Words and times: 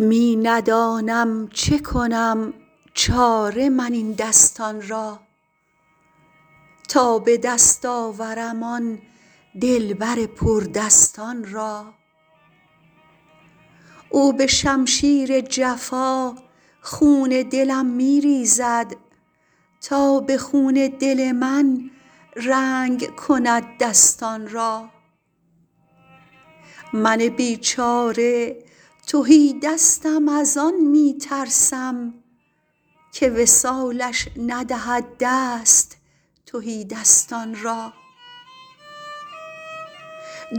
می 0.00 0.36
ندانم 0.36 1.48
چه 1.48 1.78
کنم 1.78 2.54
چاره 2.94 3.68
من 3.68 3.92
این 3.92 4.12
دستان 4.12 4.88
را. 4.88 5.20
تا 6.88 7.18
به 7.18 7.36
دست 7.36 7.86
آورم 7.86 8.62
آن 8.62 8.98
دلبر 9.60 10.26
پردستان 10.26 11.50
را. 11.50 11.94
او 14.10 14.32
به 14.32 14.46
شمشیر 14.46 15.40
جفا 15.40 16.34
خون 16.80 17.28
دلم 17.50 17.86
می 17.86 18.20
ریزد 18.20 18.96
تا 19.80 20.20
به 20.20 20.38
خون 20.38 20.92
دل 21.00 21.32
من 21.32 21.90
رنگ 22.36 23.16
کند 23.16 23.64
دستان 23.80 24.48
را. 24.48 24.88
من 26.92 27.16
بیچاره 27.16 28.56
تهیدستم 29.06 30.28
از 30.28 30.56
آن 30.56 30.74
می 30.74 31.18
ترسم 31.20 32.14
که 33.12 33.30
وصالش 33.30 34.28
ندهد 34.36 35.04
دست 35.20 35.96
تهیدستان 36.46 37.54
را. 37.62 37.92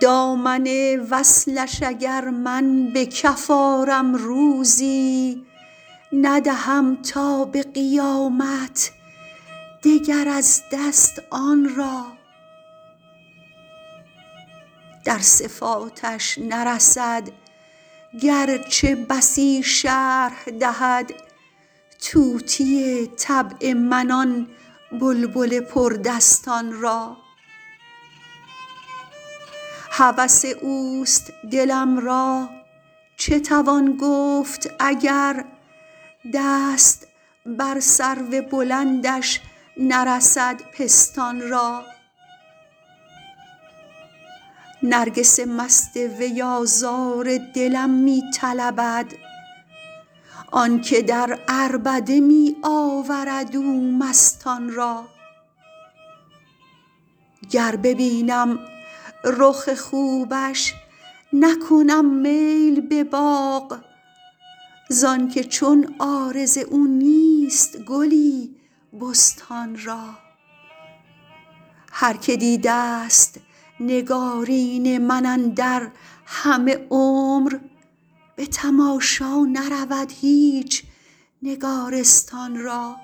دامن 0.00 0.66
وصلش 1.10 1.82
اگر 1.82 2.30
من 2.30 2.92
به 2.92 3.06
کف 3.06 3.50
آرم 3.50 4.14
روزی 4.14 5.46
ندهم 6.12 7.02
تا 7.02 7.44
به 7.44 7.62
قیامت 7.62 8.92
دگر 9.82 10.28
از 10.28 10.62
دست 10.72 11.22
آن 11.30 11.74
را. 11.76 12.04
در 15.04 15.18
صفاتش 15.18 16.38
نرسد 16.38 17.28
گرچه 18.22 18.94
بسی 18.94 19.62
شرح 19.62 20.44
دهد 20.60 21.12
طوطی 22.00 23.06
طبع 23.06 23.72
من 23.72 24.10
آن 24.10 24.48
بلبل 25.00 25.60
پردستان 25.60 26.80
را. 26.80 27.16
هوس 29.90 30.44
اوست 30.44 31.32
دلم 31.52 31.98
را 31.98 32.48
چه 33.16 33.40
توان 33.40 33.96
گفت 34.00 34.70
اگر 34.78 35.44
دست 36.34 37.06
بر 37.46 37.80
سرو 37.80 38.42
بلندش 38.50 39.40
نرسد 39.76 40.62
پستان 40.72 41.48
را؟ 41.48 41.95
نرگس 44.88 45.40
مست 45.40 45.96
وی 45.96 46.42
آزار 46.42 47.38
دلم 47.54 47.90
می 47.90 48.22
طلبد. 48.34 49.06
آنکه 50.52 51.02
در 51.02 51.38
عربده 51.48 52.20
می 52.20 52.56
آورد 52.62 53.56
او 53.56 53.98
مستان 53.98 54.72
را. 54.72 55.04
گر 57.50 57.76
ببینم 57.76 58.58
رخ 59.24 59.74
خوبش 59.74 60.74
نکنم 61.32 62.04
میل 62.04 62.80
به 62.80 63.04
باغ. 63.04 63.78
زانکه 64.88 65.44
چون 65.44 65.94
عارض 65.98 66.58
او 66.58 66.86
نیست 66.86 67.78
گلی 67.78 68.56
بستان 69.00 69.78
را. 69.84 70.26
هر 71.92 72.16
که 72.16 72.36
دیدست 72.36 73.40
نگارین 73.80 74.98
من 74.98 75.26
اندر 75.26 75.90
همه 76.26 76.86
عمر 76.90 77.58
به 78.36 78.46
تماشا 78.46 79.44
نرود 79.44 80.12
هیچ 80.20 80.84
نگارستان 81.42 82.56
را. 82.58 82.96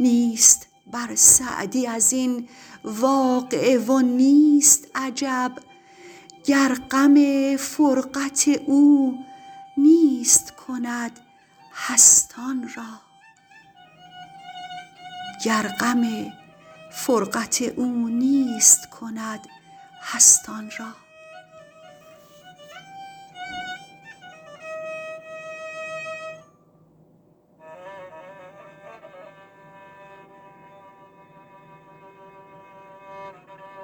نیست 0.00 0.66
بر 0.92 1.14
سعدی 1.14 1.86
ازین 1.86 2.48
واقعه 2.84 3.78
و 3.78 4.00
نیست 4.00 4.88
عجب 4.94 5.52
گر 6.44 6.74
غم 6.90 7.14
فرقت 16.96 17.62
او 17.62 18.08
نیست 18.08 18.90
کند 18.90 19.40
هستان 20.02 20.70
را. 20.78 21.03